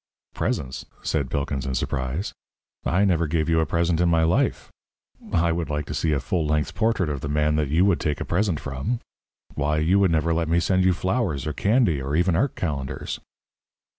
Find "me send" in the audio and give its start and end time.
10.49-10.85